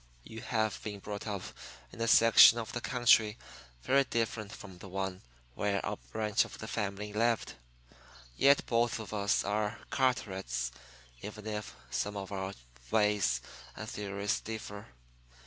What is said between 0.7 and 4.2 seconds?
been brought up in a section of the country very